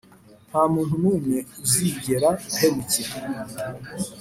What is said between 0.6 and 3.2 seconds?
muntu n'umwe uzigera ahemukira